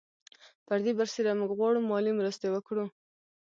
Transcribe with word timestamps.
پر 0.67 0.77
دې 0.85 0.91
برسېره 0.97 1.31
موږ 1.39 1.51
غواړو 1.57 1.87
مالي 1.89 2.11
مرستې 2.19 2.47
وکړو. 2.51 2.85